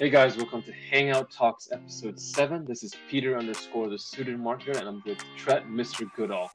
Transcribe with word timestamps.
Hey 0.00 0.10
guys, 0.10 0.36
welcome 0.36 0.62
to 0.62 0.70
Hangout 0.72 1.28
Talks 1.28 1.70
episode 1.72 2.20
7. 2.20 2.64
This 2.64 2.84
is 2.84 2.94
Peter 3.10 3.36
underscore 3.36 3.88
the 3.88 3.98
student 3.98 4.40
marketer, 4.40 4.76
and 4.78 4.86
I'm 4.86 5.02
with 5.04 5.18
Tret, 5.36 5.66
Mr. 5.66 6.08
Goodall. 6.14 6.52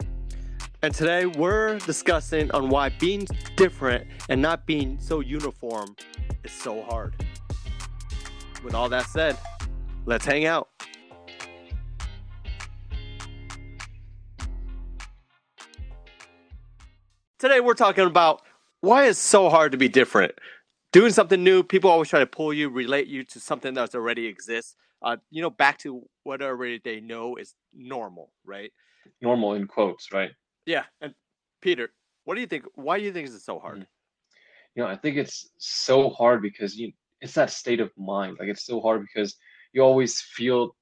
And 0.80 0.94
today 0.94 1.26
we're 1.26 1.78
discussing 1.80 2.50
on 2.52 2.70
why 2.70 2.88
being 2.88 3.26
different 3.56 4.06
and 4.30 4.40
not 4.40 4.64
being 4.64 4.98
so 4.98 5.20
uniform 5.20 5.94
is 6.42 6.52
so 6.52 6.84
hard. 6.84 7.22
With 8.64 8.74
all 8.74 8.88
that 8.88 9.04
said, 9.08 9.36
let's 10.06 10.24
hang 10.24 10.46
out. 10.46 10.70
Today 17.38 17.60
we're 17.60 17.74
talking 17.74 18.06
about 18.06 18.40
why 18.80 19.04
it's 19.08 19.18
so 19.18 19.50
hard 19.50 19.72
to 19.72 19.78
be 19.78 19.90
different. 19.90 20.32
Doing 20.94 21.10
something 21.10 21.42
new, 21.42 21.64
people 21.64 21.90
always 21.90 22.08
try 22.08 22.20
to 22.20 22.26
pull 22.26 22.54
you, 22.54 22.68
relate 22.68 23.08
you 23.08 23.24
to 23.24 23.40
something 23.40 23.74
that 23.74 23.96
already 23.96 24.26
exists. 24.26 24.76
Uh, 25.02 25.16
you 25.28 25.42
know, 25.42 25.50
back 25.50 25.76
to 25.78 26.08
what 26.22 26.40
already 26.40 26.80
they 26.84 27.00
know 27.00 27.34
is 27.34 27.56
normal, 27.74 28.30
right? 28.44 28.72
Normal 29.20 29.54
in 29.54 29.66
quotes, 29.66 30.12
right? 30.12 30.30
Yeah. 30.66 30.84
And 31.00 31.12
Peter, 31.60 31.90
what 32.22 32.36
do 32.36 32.40
you 32.42 32.46
think? 32.46 32.66
Why 32.76 33.00
do 33.00 33.04
you 33.04 33.12
think 33.12 33.26
it's 33.26 33.44
so 33.44 33.58
hard? 33.58 33.88
You 34.76 34.84
know, 34.84 34.88
I 34.88 34.94
think 34.94 35.16
it's 35.16 35.50
so 35.58 36.10
hard 36.10 36.40
because 36.42 36.76
you 36.76 36.92
it's 37.20 37.34
that 37.34 37.50
state 37.50 37.80
of 37.80 37.90
mind. 37.98 38.36
Like 38.38 38.48
it's 38.48 38.64
so 38.64 38.80
hard 38.80 39.02
because 39.02 39.34
you 39.72 39.82
always 39.82 40.20
feel 40.20 40.76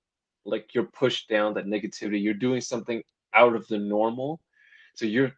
like 0.44 0.74
you're 0.74 0.91
pushed 0.92 1.30
down 1.30 1.55
that 1.55 1.64
negativity. 1.64 2.22
You're 2.22 2.34
doing 2.34 2.60
something 2.60 3.02
out 3.33 3.56
of 3.56 3.66
the 3.69 3.78
normal. 3.78 4.42
So 4.94 5.06
you're 5.06 5.33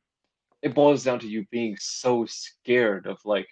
it 0.63 0.75
boils 0.75 1.05
down 1.05 1.21
to 1.21 1.29
you 1.29 1.47
being 1.53 1.77
so 1.79 2.27
scared 2.27 3.07
of 3.07 3.19
like 3.25 3.47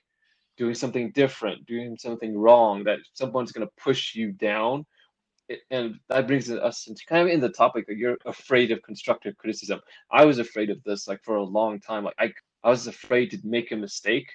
doing 0.56 0.74
something 0.74 1.10
different, 1.12 1.66
doing 1.66 1.96
something 1.98 2.36
wrong 2.36 2.84
that 2.84 2.98
someone's 3.14 3.52
gonna 3.52 3.66
push 3.82 4.14
you 4.14 4.32
down. 4.32 4.84
And 5.70 5.96
that 6.08 6.26
brings 6.26 6.50
us 6.50 6.86
into 6.86 7.04
kind 7.06 7.28
of 7.28 7.34
in 7.34 7.40
the 7.40 7.48
topic 7.48 7.86
that 7.86 7.96
you're 7.96 8.16
afraid 8.24 8.70
of 8.70 8.82
constructive 8.82 9.36
criticism. 9.36 9.80
I 10.10 10.24
was 10.24 10.38
afraid 10.38 10.70
of 10.70 10.82
this 10.84 11.08
like 11.08 11.22
for 11.22 11.36
a 11.36 11.42
long 11.42 11.80
time. 11.80 12.04
Like 12.04 12.14
I 12.18 12.32
I 12.64 12.70
was 12.70 12.86
afraid 12.86 13.30
to 13.32 13.38
make 13.44 13.72
a 13.72 13.76
mistake 13.76 14.30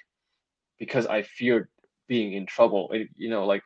because 0.78 1.06
I 1.06 1.22
feared 1.22 1.68
being 2.08 2.34
in 2.34 2.46
trouble. 2.46 2.90
It, 2.92 3.08
you 3.16 3.30
know, 3.30 3.46
like 3.46 3.62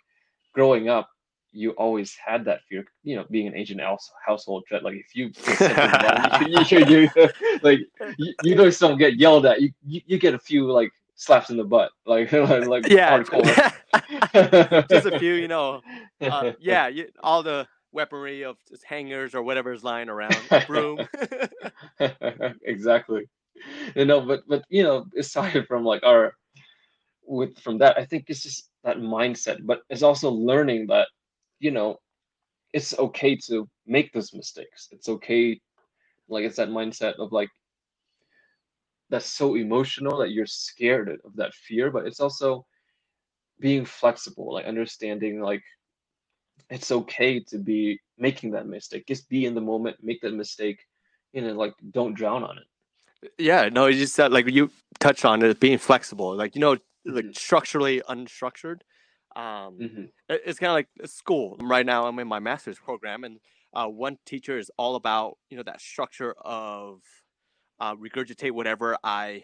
growing 0.53 0.89
up, 0.89 1.09
you 1.53 1.71
always 1.73 2.15
had 2.15 2.45
that 2.47 2.61
fear. 2.69 2.85
You 3.03 3.17
know, 3.17 3.25
being 3.31 3.47
an 3.47 3.57
Asian 3.57 3.79
house, 3.79 4.11
household, 4.25 4.65
like 4.71 4.95
if 4.95 5.15
you 5.15 5.31
wrong, 5.61 6.49
you, 6.49 6.79
you, 6.79 6.87
you, 6.87 7.29
like 7.63 7.81
you, 8.19 8.35
you 8.43 8.55
just 8.55 8.81
don't 8.81 8.99
get 8.99 9.17
yelled 9.17 9.47
at. 9.47 9.61
You, 9.61 9.71
you 9.85 10.01
you 10.07 10.19
get 10.19 10.35
a 10.35 10.39
few 10.39 10.71
like 10.71 10.91
slaps 11.23 11.51
in 11.51 11.57
the 11.57 11.65
butt, 11.65 11.91
like 12.07 12.33
like 12.33 12.87
Yeah. 12.87 13.09
hardcore. 13.09 13.59
Just 14.91 15.07
a 15.07 15.13
few, 15.13 15.35
you 15.35 15.49
know. 15.49 15.83
Uh, 16.27 16.45
yeah, 16.59 16.89
you, 16.89 17.09
all 17.23 17.43
the 17.43 17.67
weaponry 17.93 18.45
of 18.45 18.57
just 18.69 18.85
hangers 18.85 19.35
or 19.35 19.43
whatever 19.43 19.73
is 19.73 19.85
lying 19.85 20.09
around, 20.09 20.51
broom. 20.67 21.09
exactly. 22.65 23.29
You 23.95 24.05
know, 24.07 24.21
but 24.21 24.43
but 24.49 24.65
you 24.69 24.83
know, 24.83 25.07
aside 25.19 25.67
from 25.67 25.85
like 25.85 26.03
our 26.05 26.35
with 27.27 27.59
from 27.59 27.79
that, 27.79 27.99
I 27.99 28.05
think 28.05 28.25
it's 28.29 28.43
just 28.43 28.71
that 28.85 28.99
mindset, 28.99 29.59
but 29.65 29.81
it's 29.91 30.03
also 30.03 30.31
learning 30.31 30.89
that, 30.89 31.09
you 31.61 31.71
know, 31.71 31.97
it's 32.73 32.99
okay 32.99 33.37
to 33.49 33.69
make 33.87 34.13
those 34.13 34.33
mistakes. 34.35 34.89
It's 34.93 35.09
okay, 35.09 35.61
like 36.29 36.45
it's 36.45 36.57
that 36.57 36.69
mindset 36.71 37.15
of 37.19 37.33
like 37.33 37.49
that's 39.13 39.27
so 39.27 39.57
emotional 39.57 40.19
that 40.19 40.33
you're 40.33 40.47
scared 40.47 41.11
of 41.25 41.37
that 41.37 41.55
fear, 41.55 41.93
but 41.93 42.07
it's 42.07 42.19
also 42.19 42.67
being 43.61 43.85
flexible, 43.85 44.55
like 44.55 44.65
understanding 44.65 45.41
like 45.43 45.63
it's 46.71 46.91
okay 46.91 47.41
to 47.41 47.59
be 47.59 48.01
making 48.19 48.53
that 48.53 48.67
mistake. 48.67 49.07
Just 49.07 49.29
be 49.29 49.45
in 49.45 49.55
the 49.55 49.61
moment, 49.61 49.99
make 50.03 50.23
that 50.23 50.35
mistake, 50.35 50.81
you 51.35 51.43
know, 51.43 51.53
like 51.53 51.75
don't 51.91 52.15
drown 52.15 52.43
on 52.43 52.59
it. 52.59 52.65
yeah, 53.39 53.69
no, 53.69 53.87
you 53.87 53.99
just 53.99 54.15
said 54.15 54.33
like 54.33 54.49
you 54.51 54.71
touched 54.99 55.25
on 55.25 55.43
it 55.43 55.61
being 55.61 55.79
flexible. 55.79 56.35
Like, 56.35 56.55
you 56.55 56.61
know, 56.61 56.79
like 57.07 57.27
Mhm. 57.27 57.37
structurally 57.37 58.03
unstructured. 58.09 58.81
Um, 59.37 59.77
hmm 59.87 60.05
it's 60.29 60.59
kind 60.59 60.71
of 60.71 60.75
like 60.75 60.89
school 61.11 61.57
right 61.61 61.85
now 61.85 62.07
i'm 62.07 62.19
in 62.19 62.27
my 62.29 62.39
master's 62.39 62.79
program 62.79 63.25
and 63.25 63.39
uh, 63.75 63.87
one 63.87 64.19
teacher 64.25 64.57
is 64.59 64.71
all 64.79 64.95
about 64.95 65.37
you 65.51 65.57
know 65.57 65.63
that 65.63 65.81
structure 65.81 66.35
of 66.41 67.03
uh, 67.81 67.95
regurgitate 67.97 68.53
whatever 68.53 68.97
i 69.05 69.43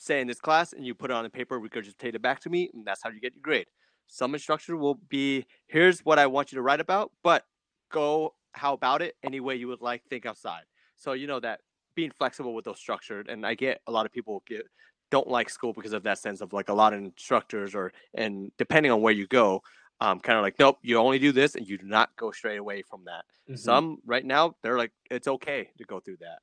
say 0.00 0.20
in 0.20 0.26
this 0.26 0.40
class 0.40 0.72
and 0.72 0.86
you 0.86 0.94
put 0.94 1.10
it 1.10 1.14
on 1.14 1.24
the 1.24 1.30
paper 1.30 1.58
regurgitate 1.58 2.14
it 2.14 2.22
back 2.22 2.40
to 2.40 2.50
me 2.50 2.70
and 2.72 2.86
that's 2.86 3.02
how 3.02 3.10
you 3.10 3.20
get 3.20 3.34
your 3.34 3.42
grade. 3.42 3.66
Some 4.06 4.34
instructor 4.34 4.76
will 4.76 4.94
be 5.08 5.44
here's 5.66 6.00
what 6.00 6.18
i 6.18 6.26
want 6.26 6.50
you 6.50 6.56
to 6.56 6.62
write 6.62 6.80
about 6.80 7.12
but 7.22 7.44
go 7.90 8.34
how 8.52 8.72
about 8.72 9.02
it 9.02 9.16
any 9.22 9.40
way 9.40 9.56
you 9.56 9.68
would 9.68 9.82
like 9.82 10.02
think 10.08 10.24
outside. 10.24 10.62
So 10.96 11.12
you 11.12 11.26
know 11.26 11.40
that 11.40 11.60
being 11.94 12.10
flexible 12.16 12.54
with 12.54 12.64
those 12.64 12.78
structured 12.78 13.28
and 13.28 13.44
i 13.44 13.54
get 13.54 13.80
a 13.86 13.90
lot 13.90 14.06
of 14.06 14.12
people 14.12 14.42
get 14.46 14.62
don't 15.10 15.28
like 15.28 15.50
school 15.50 15.72
because 15.72 15.92
of 15.92 16.02
that 16.04 16.18
sense 16.18 16.40
of 16.40 16.52
like 16.52 16.68
a 16.68 16.72
lot 16.72 16.92
of 16.92 17.00
instructors 17.00 17.74
or 17.74 17.92
and 18.14 18.52
depending 18.56 18.92
on 18.92 19.00
where 19.02 19.12
you 19.12 19.26
go 19.26 19.60
um, 20.00 20.20
kind 20.20 20.38
of 20.38 20.42
like 20.42 20.54
nope 20.60 20.78
you 20.82 20.96
only 20.96 21.18
do 21.18 21.32
this 21.32 21.56
and 21.56 21.68
you 21.68 21.76
do 21.76 21.86
not 21.86 22.10
go 22.16 22.30
straight 22.30 22.58
away 22.58 22.82
from 22.82 23.04
that. 23.06 23.24
Mm-hmm. 23.48 23.56
some 23.56 23.98
right 24.06 24.24
now 24.24 24.54
they're 24.62 24.78
like 24.78 24.92
it's 25.10 25.26
okay 25.26 25.70
to 25.76 25.84
go 25.84 25.98
through 25.98 26.18
that 26.20 26.38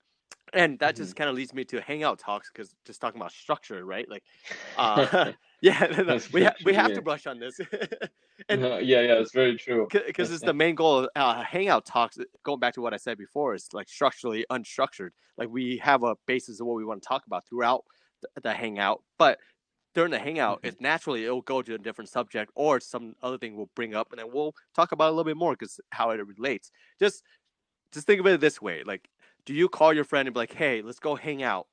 and 0.55 0.79
that 0.79 0.95
just 0.95 1.15
kind 1.15 1.29
of 1.29 1.35
leads 1.35 1.53
me 1.53 1.63
to 1.65 1.81
hangout 1.81 2.17
talks 2.19 2.49
because 2.51 2.73
just 2.85 2.99
talking 3.01 3.19
about 3.21 3.31
structure 3.31 3.85
right 3.85 4.09
like 4.09 4.23
uh, 4.77 5.33
yeah 5.61 5.79
no, 5.97 6.03
no, 6.03 6.19
we, 6.33 6.43
ha- 6.43 6.55
we 6.63 6.73
have 6.73 6.89
yeah. 6.89 6.95
to 6.95 7.01
brush 7.01 7.27
on 7.27 7.39
this 7.39 7.59
and 8.49 8.63
Uh, 8.63 8.77
yeah, 8.77 9.01
yeah, 9.01 9.13
it's 9.21 9.31
very 9.33 9.57
true. 9.57 9.87
because 9.91 10.31
it's 10.31 10.43
the 10.43 10.53
main 10.53 10.75
goal 10.75 10.99
of 10.99 11.09
uh, 11.15 11.43
hangout 11.43 11.85
talks 11.85 12.17
going 12.43 12.59
back 12.59 12.73
to 12.73 12.81
what 12.81 12.93
i 12.93 12.97
said 12.97 13.17
before 13.17 13.53
is 13.53 13.67
like 13.73 13.87
structurally 13.89 14.45
unstructured 14.51 15.11
like 15.37 15.49
we 15.49 15.77
have 15.77 16.03
a 16.03 16.15
basis 16.25 16.59
of 16.59 16.67
what 16.67 16.75
we 16.75 16.85
want 16.85 17.01
to 17.01 17.07
talk 17.07 17.25
about 17.27 17.45
throughout 17.47 17.83
the, 18.21 18.41
the 18.41 18.53
hangout 18.53 19.03
but 19.17 19.39
during 19.93 20.11
the 20.11 20.19
hangout 20.19 20.61
Mhm. 20.61 20.67
it's 20.67 20.81
naturally 20.81 21.23
it'll 21.25 21.41
go 21.41 21.61
to 21.61 21.75
a 21.75 21.77
different 21.77 22.09
subject 22.09 22.51
or 22.55 22.79
some 22.79 23.15
other 23.21 23.37
thing 23.37 23.55
we'll 23.55 23.69
bring 23.75 23.95
up 23.95 24.11
and 24.11 24.19
then 24.19 24.27
we'll 24.31 24.53
talk 24.73 24.91
about 24.91 25.05
it 25.05 25.09
a 25.09 25.11
little 25.11 25.23
bit 25.31 25.37
more 25.37 25.53
because 25.53 25.79
how 25.91 26.09
it 26.11 26.19
relates 26.25 26.71
just 26.99 27.23
just 27.93 28.05
think 28.07 28.19
of 28.19 28.27
it 28.27 28.41
this 28.41 28.61
way 28.61 28.83
like 28.83 29.09
do 29.45 29.53
you 29.53 29.69
call 29.69 29.93
your 29.93 30.03
friend 30.03 30.27
and 30.27 30.33
be 30.33 30.39
like 30.39 30.53
hey 30.53 30.81
let's 30.81 30.99
go 30.99 31.15
hang 31.15 31.43
out. 31.43 31.67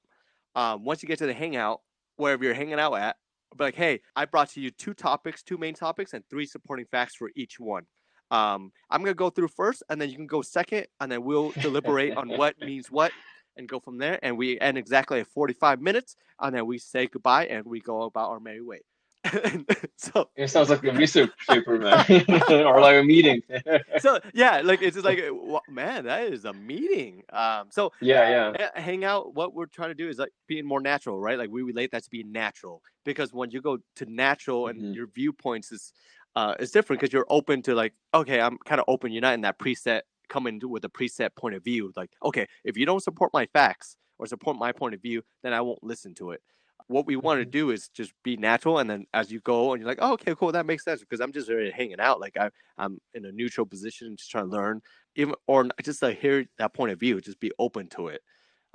Um, 0.55 0.85
once 0.85 1.03
you 1.03 1.07
get 1.07 1.19
to 1.19 1.27
the 1.27 1.35
hangout 1.35 1.81
wherever 2.17 2.45
you're 2.45 2.55
hanging 2.55 2.79
out 2.79 2.95
at 2.95 3.17
be 3.57 3.65
like 3.65 3.75
hey 3.75 4.01
i 4.17 4.25
brought 4.25 4.51
to 4.51 4.61
you 4.61 4.71
two 4.71 4.95
topics 4.95 5.43
two 5.43 5.59
main 5.59 5.75
topics 5.75 6.15
and 6.15 6.25
three 6.29 6.47
supporting 6.47 6.87
facts 6.87 7.15
for 7.15 7.31
each 7.37 7.59
one. 7.59 7.85
Um, 8.31 8.73
i'm 8.91 9.01
going 9.03 9.11
to 9.11 9.19
go 9.19 9.31
through 9.31 9.49
first 9.49 9.83
and 9.89 10.01
then 10.01 10.11
you 10.11 10.17
can 10.17 10.27
go 10.27 10.43
second 10.43 10.87
and 11.01 11.11
then 11.11 11.23
we'll 11.25 11.51
deliberate 11.53 12.17
on 12.17 12.29
what 12.39 12.59
means 12.61 12.91
what 12.91 13.13
and 13.57 13.69
go 13.69 13.79
from 13.79 13.99
there 13.99 14.19
and 14.23 14.37
we 14.39 14.59
end 14.61 14.79
exactly 14.79 15.21
at 15.21 15.27
45 15.27 15.81
minutes 15.81 16.17
and 16.41 16.55
then 16.55 16.67
we 16.67 16.79
say 16.79 17.07
goodbye 17.07 17.47
and 17.47 17.67
we 17.67 17.81
go 17.81 18.03
about 18.03 18.31
our 18.31 18.41
merry 18.41 18.63
way 18.63 18.81
so 19.97 20.29
It 20.37 20.49
sounds 20.49 20.69
like 20.69 20.83
a 20.85 20.93
research 20.93 21.31
paper, 21.49 21.79
man, 21.79 22.05
or 22.51 22.81
like 22.81 22.97
a 22.97 23.05
meeting. 23.05 23.43
so 24.01 24.19
yeah 24.35 24.61
like 24.63 24.83
it's 24.83 24.95
just 24.97 25.05
like 25.05 25.21
man 25.69 26.05
that 26.05 26.25
is 26.25 26.45
a 26.45 26.53
meeting 26.53 27.23
um 27.33 27.69
so 27.71 27.93
yeah, 28.01 28.53
yeah. 28.57 28.67
uh, 28.67 28.81
hang 28.81 29.05
out 29.05 29.35
what 29.35 29.55
we're 29.55 29.67
trying 29.67 29.91
to 29.91 29.95
do 29.95 30.09
is 30.09 30.19
like 30.19 30.33
being 30.47 30.65
more 30.67 30.81
natural 30.81 31.19
right 31.21 31.39
like 31.39 31.51
we 31.51 31.63
relate 31.63 31.91
that 31.93 32.03
to 32.03 32.11
being 32.11 32.33
natural 32.33 32.83
because 33.05 33.33
when 33.33 33.51
you 33.51 33.61
go 33.61 33.79
to 33.97 34.07
natural 34.07 34.69
and 34.69 34.81
Mhm. 34.83 34.95
your 34.95 35.07
viewpoints 35.07 35.71
is 35.73 35.93
uh 36.35 36.55
is 36.59 36.71
different 36.71 37.01
because 37.01 37.13
you're 37.13 37.27
open 37.29 37.63
to 37.63 37.75
like 37.75 37.93
okay 38.15 38.41
i'm 38.41 38.59
kind 38.65 38.81
of 38.81 38.85
open 38.89 39.13
you're 39.13 39.23
not 39.23 39.35
in 39.35 39.43
that 39.43 39.59
preset 39.59 40.03
coming 40.29 40.61
with 40.65 40.85
a 40.85 40.89
preset 40.89 41.31
point 41.37 41.55
of 41.55 41.63
view 41.63 41.93
like 41.97 42.11
okay 42.25 42.47
if 42.65 42.77
you 42.77 42.87
don't 42.87 43.03
support 43.03 43.31
my 43.33 43.47
facts 43.53 43.97
or 44.19 44.27
support 44.27 44.57
my 44.57 44.73
point 44.73 44.95
of 44.95 45.03
view 45.03 45.23
then 45.43 45.53
i 45.53 45.61
won't 45.61 45.83
listen 45.83 46.15
to 46.15 46.31
it 46.31 46.41
what 46.89 47.07
we 47.07 47.17
want 47.17 47.41
to 47.41 47.47
Mhm. 47.47 47.51
do 47.51 47.71
is 47.71 47.89
just 47.89 48.13
be 48.23 48.37
natural 48.37 48.79
and 48.79 48.89
then 48.89 49.07
as 49.15 49.31
you 49.31 49.41
go 49.41 49.73
and 49.73 49.81
you're 49.81 49.89
like 49.89 49.99
oh, 50.01 50.13
okay 50.13 50.35
cool 50.35 50.53
that 50.53 50.67
makes 50.67 50.85
sense 50.85 51.01
because 51.01 51.21
i'm 51.21 51.33
just 51.33 51.49
really 51.49 51.71
hanging 51.71 52.01
out 52.01 52.21
like 52.21 52.37
I, 52.37 52.51
i'm 52.79 53.01
in 53.15 53.25
a 53.25 53.33
neutral 53.33 53.67
position 53.67 54.17
just 54.17 54.31
trying 54.31 54.47
to 54.47 54.51
learn 54.51 54.83
even 55.17 55.35
or 55.47 55.69
just 55.83 56.03
like 56.03 56.19
hear 56.19 56.45
that 56.59 56.75
point 56.75 56.93
of 56.93 57.01
view 57.01 57.21
just 57.21 57.41
be 57.41 57.53
open 57.59 57.89
to 57.89 58.09
it 58.09 58.23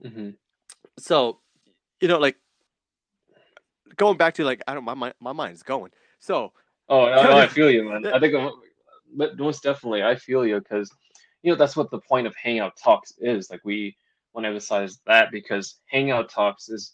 hmm 0.03 0.29
so 0.99 1.39
you 2.01 2.07
know 2.07 2.19
like 2.19 2.37
going 3.95 4.17
back 4.17 4.33
to 4.35 4.43
like 4.43 4.61
i 4.67 4.73
don't 4.73 4.83
my 4.83 4.93
my, 4.93 5.13
my 5.19 5.33
mind's 5.33 5.63
going 5.63 5.91
so 6.19 6.51
Oh, 6.89 7.05
no, 7.07 7.23
no, 7.23 7.37
I 7.37 7.47
feel 7.57 7.69
you, 7.69 7.83
man. 7.89 8.05
I 8.07 8.19
think, 8.19 8.33
I'm- 8.33 8.51
but 9.15 9.37
most 9.37 9.63
definitely, 9.63 10.03
I 10.03 10.15
feel 10.15 10.45
you 10.45 10.59
because, 10.59 10.89
you 11.41 11.51
know, 11.51 11.57
that's 11.57 11.75
what 11.75 11.91
the 11.91 11.99
point 11.99 12.27
of 12.27 12.35
Hangout 12.41 12.77
Talks 12.81 13.13
is. 13.19 13.49
Like, 13.49 13.61
we 13.63 13.95
want 14.33 14.45
to 14.45 14.49
emphasize 14.49 14.99
that 15.05 15.31
because 15.31 15.79
Hangout 15.87 16.29
Talks 16.29 16.69
is 16.69 16.93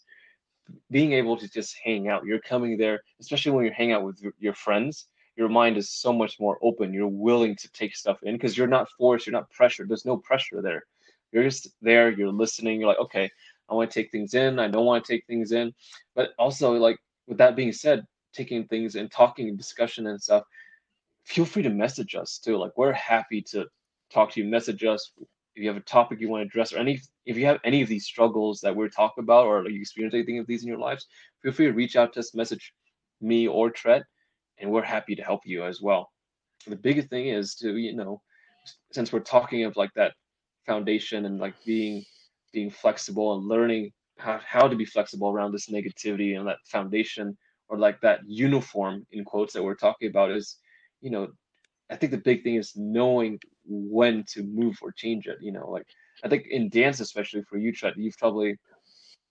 being 0.90 1.12
able 1.12 1.36
to 1.36 1.48
just 1.48 1.76
hang 1.82 2.08
out. 2.08 2.24
You're 2.24 2.40
coming 2.40 2.76
there, 2.76 3.02
especially 3.20 3.52
when 3.52 3.64
you 3.64 3.72
hang 3.72 3.92
out 3.92 4.04
with 4.04 4.22
your- 4.38 4.54
friends. 4.54 5.08
Your 5.36 5.48
mind 5.48 5.76
is 5.76 5.90
so 5.90 6.12
much 6.12 6.38
more 6.38 6.58
open. 6.62 6.92
You're 6.92 7.08
willing 7.08 7.56
to 7.56 7.68
take 7.72 7.96
stuff 7.96 8.22
in 8.22 8.36
because 8.36 8.56
you're 8.56 8.68
not 8.68 8.88
forced. 8.96 9.26
You're 9.26 9.32
not 9.32 9.50
pressured. 9.50 9.88
There's 9.88 10.04
no 10.04 10.16
pressure 10.16 10.62
there. 10.62 10.84
You're 11.32 11.42
just 11.42 11.68
there. 11.82 12.10
You're 12.10 12.30
listening. 12.30 12.78
You're 12.78 12.88
like, 12.88 13.00
okay, 13.00 13.28
I 13.68 13.74
want 13.74 13.90
to 13.90 14.00
take 14.00 14.12
things 14.12 14.34
in. 14.34 14.60
I 14.60 14.68
don't 14.68 14.86
want 14.86 15.04
to 15.04 15.12
take 15.12 15.26
things 15.26 15.50
in. 15.50 15.74
But 16.14 16.30
also, 16.38 16.74
like 16.74 16.98
with 17.26 17.38
that 17.38 17.56
being 17.56 17.72
said, 17.72 18.04
taking 18.32 18.66
things 18.68 18.94
and 18.94 19.10
talking, 19.10 19.48
and 19.48 19.58
discussion 19.58 20.06
and 20.06 20.22
stuff, 20.22 20.44
feel 21.24 21.44
free 21.44 21.62
to 21.62 21.70
message 21.70 22.14
us 22.14 22.38
too. 22.38 22.56
Like 22.56 22.72
we're 22.76 22.92
happy 22.92 23.42
to 23.42 23.66
talk 24.10 24.32
to 24.32 24.40
you, 24.40 24.46
message 24.46 24.84
us 24.84 25.10
if 25.54 25.62
you 25.62 25.68
have 25.68 25.76
a 25.76 25.80
topic 25.80 26.20
you 26.20 26.28
want 26.28 26.42
to 26.42 26.46
address 26.46 26.72
or 26.72 26.78
any 26.78 27.00
if 27.26 27.36
you 27.36 27.46
have 27.46 27.60
any 27.64 27.82
of 27.82 27.88
these 27.88 28.04
struggles 28.04 28.60
that 28.60 28.74
we're 28.74 28.88
talking 28.88 29.22
about 29.22 29.46
or 29.46 29.68
you 29.68 29.80
experience 29.80 30.14
anything 30.14 30.38
of 30.38 30.46
these 30.46 30.62
in 30.62 30.68
your 30.68 30.78
lives, 30.78 31.06
feel 31.42 31.52
free 31.52 31.66
to 31.66 31.72
reach 31.72 31.96
out 31.96 32.12
to 32.12 32.20
us, 32.20 32.34
message 32.34 32.72
me 33.20 33.46
or 33.48 33.70
Tret, 33.70 34.04
and 34.58 34.70
we're 34.70 34.82
happy 34.82 35.14
to 35.14 35.22
help 35.22 35.40
you 35.44 35.64
as 35.64 35.80
well. 35.80 36.10
The 36.66 36.76
biggest 36.76 37.08
thing 37.08 37.28
is 37.28 37.54
to, 37.56 37.76
you 37.76 37.94
know, 37.94 38.20
since 38.92 39.12
we're 39.12 39.20
talking 39.20 39.64
of 39.64 39.76
like 39.76 39.92
that 39.94 40.12
foundation 40.66 41.26
and 41.26 41.38
like 41.38 41.54
being 41.64 42.04
being 42.52 42.70
flexible 42.70 43.36
and 43.36 43.48
learning 43.48 43.92
how, 44.18 44.40
how 44.46 44.68
to 44.68 44.76
be 44.76 44.84
flexible 44.84 45.28
around 45.30 45.52
this 45.52 45.68
negativity 45.68 46.38
and 46.38 46.46
that 46.46 46.58
foundation 46.66 47.36
or 47.68 47.78
like 47.78 48.00
that 48.00 48.20
uniform 48.26 49.04
in 49.10 49.24
quotes 49.24 49.52
that 49.52 49.62
we're 49.62 49.74
talking 49.74 50.08
about 50.08 50.30
is 50.30 50.58
you 51.00 51.10
know 51.10 51.28
i 51.90 51.96
think 51.96 52.12
the 52.12 52.18
big 52.18 52.42
thing 52.42 52.56
is 52.56 52.72
knowing 52.76 53.38
when 53.66 54.24
to 54.28 54.42
move 54.42 54.76
or 54.82 54.92
change 54.92 55.26
it 55.26 55.38
you 55.40 55.52
know 55.52 55.70
like 55.70 55.86
i 56.24 56.28
think 56.28 56.46
in 56.50 56.68
dance 56.68 57.00
especially 57.00 57.42
for 57.48 57.58
you 57.58 57.72
Tret, 57.72 57.96
you've 57.96 58.18
probably 58.18 58.56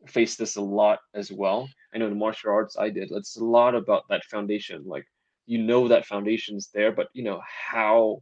faced 0.07 0.37
this 0.37 0.57
a 0.57 0.61
lot 0.61 0.99
as 1.13 1.31
well. 1.31 1.65
I 1.93 1.97
know 1.97 2.07
in 2.07 2.17
martial 2.17 2.51
arts 2.51 2.77
i 2.77 2.89
did 2.89 3.11
it's 3.11 3.37
a 3.37 3.43
lot 3.43 3.75
about 3.75 4.03
that 4.09 4.23
foundation 4.25 4.83
like 4.85 5.05
you 5.45 5.59
know 5.59 5.87
that 5.87 6.05
foundation's 6.05 6.69
there 6.73 6.91
but 6.91 7.07
you 7.13 7.23
know 7.23 7.41
how 7.45 8.21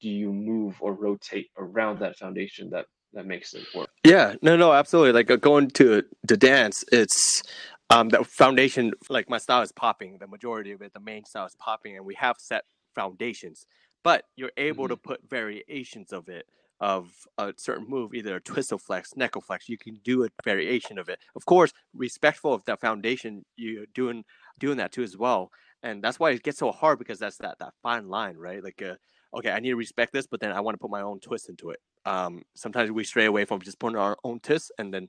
do 0.00 0.08
you 0.08 0.32
move 0.32 0.76
or 0.80 0.94
rotate 0.94 1.48
around 1.58 1.98
that 2.00 2.16
foundation 2.16 2.70
that 2.70 2.86
that 3.12 3.26
makes 3.26 3.54
it 3.54 3.66
work? 3.74 3.90
Yeah 4.04 4.34
no 4.42 4.56
no 4.56 4.72
absolutely 4.72 5.12
like 5.12 5.30
uh, 5.30 5.36
going 5.36 5.68
to 5.72 6.04
to 6.28 6.36
dance 6.36 6.84
it's 6.92 7.42
um 7.90 8.08
the 8.08 8.24
foundation 8.24 8.92
like 9.08 9.28
my 9.28 9.38
style 9.38 9.62
is 9.62 9.72
popping 9.72 10.18
the 10.18 10.26
majority 10.26 10.72
of 10.72 10.80
it 10.80 10.92
the 10.92 11.00
main 11.00 11.24
style 11.24 11.46
is 11.46 11.56
popping 11.58 11.96
and 11.96 12.06
we 12.06 12.14
have 12.14 12.36
set 12.38 12.64
foundations 12.94 13.66
but 14.02 14.24
you're 14.36 14.52
able 14.56 14.84
mm-hmm. 14.84 14.94
to 14.94 14.96
put 14.96 15.28
variations 15.28 16.12
of 16.12 16.28
it 16.28 16.46
of 16.80 17.12
a 17.36 17.52
certain 17.58 17.86
move 17.86 18.14
either 18.14 18.36
a 18.36 18.40
twist 18.40 18.72
of 18.72 18.80
flex 18.80 19.14
neckle 19.16 19.42
flex 19.42 19.68
you 19.68 19.76
can 19.76 20.00
do 20.02 20.24
a 20.24 20.28
variation 20.44 20.98
of 20.98 21.08
it 21.08 21.18
of 21.36 21.44
course 21.44 21.72
respectful 21.94 22.54
of 22.54 22.64
that 22.64 22.80
foundation 22.80 23.44
you're 23.56 23.86
doing 23.94 24.24
doing 24.58 24.78
that 24.78 24.92
too 24.92 25.02
as 25.02 25.16
well 25.16 25.50
and 25.82 26.02
that's 26.02 26.18
why 26.18 26.30
it 26.30 26.42
gets 26.42 26.58
so 26.58 26.72
hard 26.72 26.98
because 26.98 27.18
that's 27.18 27.36
that 27.36 27.58
that 27.58 27.74
fine 27.82 28.08
line 28.08 28.36
right 28.36 28.64
like 28.64 28.80
uh, 28.82 28.94
okay, 29.34 29.50
I 29.50 29.60
need 29.60 29.70
to 29.70 29.76
respect 29.76 30.12
this, 30.12 30.26
but 30.26 30.40
then 30.40 30.52
I 30.52 30.60
want 30.60 30.74
to 30.74 30.78
put 30.78 30.90
my 30.90 31.02
own 31.02 31.20
twist 31.20 31.48
into 31.48 31.70
it. 31.70 31.80
Um, 32.04 32.42
sometimes 32.54 32.90
we 32.90 33.04
stray 33.04 33.26
away 33.26 33.44
from 33.44 33.60
just 33.60 33.78
putting 33.78 33.96
our 33.96 34.16
own 34.24 34.40
twist 34.40 34.72
and 34.78 34.92
then 34.92 35.08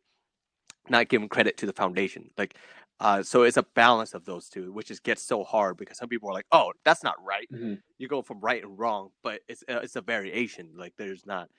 not 0.89 1.09
giving 1.09 1.29
credit 1.29 1.57
to 1.57 1.65
the 1.65 1.73
foundation. 1.73 2.29
Like, 2.37 2.55
uh, 2.99 3.23
so 3.23 3.43
it's 3.43 3.57
a 3.57 3.63
balance 3.75 4.13
of 4.13 4.25
those 4.25 4.47
two, 4.47 4.71
which 4.71 4.91
is 4.91 4.99
gets 4.99 5.23
so 5.23 5.43
hard 5.43 5.77
because 5.77 5.97
some 5.97 6.09
people 6.09 6.29
are 6.29 6.33
like, 6.33 6.45
"Oh, 6.51 6.73
that's 6.85 7.03
not 7.03 7.15
right." 7.25 7.47
Mm-hmm. 7.51 7.75
You 7.97 8.07
go 8.07 8.21
from 8.21 8.39
right 8.39 8.63
and 8.63 8.77
wrong, 8.77 9.09
but 9.23 9.41
it's 9.47 9.63
uh, 9.69 9.79
it's 9.83 9.95
a 9.95 10.01
variation. 10.01 10.69
Like, 10.75 10.93
there's 10.97 11.25
not 11.25 11.49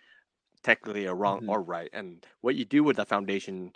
technically 0.62 1.06
a 1.06 1.14
wrong 1.14 1.40
mm-hmm. 1.40 1.50
or 1.50 1.62
right, 1.62 1.90
and 1.92 2.24
what 2.42 2.54
you 2.54 2.64
do 2.64 2.84
with 2.84 2.96
the 2.96 3.06
foundation. 3.06 3.72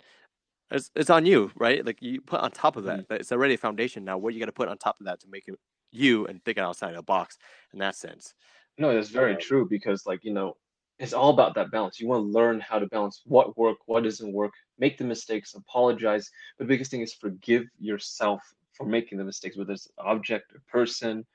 It's, 0.69 0.91
it's 0.95 1.09
on 1.09 1.25
you, 1.25 1.49
right? 1.55 1.85
Like 1.85 2.01
you 2.01 2.19
put 2.19 2.41
on 2.41 2.51
top 2.51 2.75
of 2.75 2.83
that, 2.85 2.99
mm-hmm. 2.99 3.13
it's 3.13 3.31
already 3.31 3.53
a 3.53 3.57
foundation. 3.57 4.03
Now, 4.03 4.17
what 4.17 4.33
you 4.33 4.39
got 4.41 4.47
to 4.47 4.51
put 4.51 4.67
on 4.67 4.77
top 4.77 4.99
of 4.99 5.05
that 5.05 5.21
to 5.21 5.27
make 5.29 5.47
it 5.47 5.55
you 5.91 6.25
and 6.27 6.43
thinking 6.43 6.63
outside 6.63 6.95
the 6.95 7.01
box 7.01 7.37
in 7.73 7.79
that 7.79 7.95
sense. 7.95 8.33
No, 8.77 8.93
that's 8.93 9.09
very 9.09 9.33
um, 9.33 9.39
true 9.39 9.67
because 9.67 10.05
like, 10.05 10.23
you 10.23 10.33
know, 10.33 10.55
it's 10.99 11.13
all 11.13 11.29
about 11.29 11.55
that 11.55 11.71
balance. 11.71 11.99
You 11.99 12.07
want 12.07 12.23
to 12.25 12.31
learn 12.39 12.59
how 12.59 12.79
to 12.79 12.87
balance 12.87 13.21
what 13.25 13.57
work, 13.57 13.77
what 13.85 14.03
doesn't 14.03 14.33
work, 14.33 14.51
make 14.79 14.97
the 14.97 15.03
mistakes, 15.03 15.53
apologize. 15.55 16.29
But 16.57 16.65
the 16.65 16.69
biggest 16.73 16.91
thing 16.91 17.01
is 17.01 17.13
forgive 17.13 17.65
yourself 17.79 18.41
for 18.73 18.85
making 18.85 19.17
the 19.17 19.23
mistakes, 19.25 19.57
whether 19.57 19.73
it's 19.73 19.89
object 19.97 20.53
or 20.53 20.61
person, 20.67 21.25